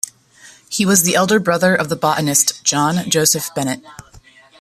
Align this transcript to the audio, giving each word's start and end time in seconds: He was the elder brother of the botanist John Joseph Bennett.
He 0.67 0.83
was 0.83 1.03
the 1.03 1.13
elder 1.13 1.39
brother 1.39 1.75
of 1.75 1.89
the 1.89 1.95
botanist 1.95 2.63
John 2.63 3.07
Joseph 3.07 3.51
Bennett. 3.53 3.83